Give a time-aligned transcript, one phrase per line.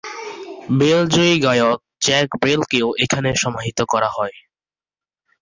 [0.79, 4.35] বেলজীয় গায়ক জ্যাক ব্রেলকেও এখানে সমাহিত করা হয়।